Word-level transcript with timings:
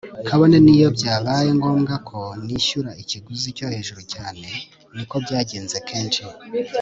kabone 0.27 0.57
niyo 0.65 0.87
byabaye 0.97 1.49
ngombwa 1.57 1.95
ko 2.09 2.19
nishyura 2.45 2.91
ikiguzi 3.01 3.47
cyo 3.57 3.65
hejuru 3.73 4.01
cyane- 4.13 4.47
ni 4.95 5.03
ko 5.09 5.15
byagenze 5.25 5.77
kenshi 5.87 6.23